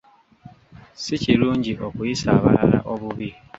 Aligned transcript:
Si 1.01 1.15
kirungi 1.23 1.71
okuyisa 1.87 2.27
abalala 2.37 2.79
obubi. 2.91 3.29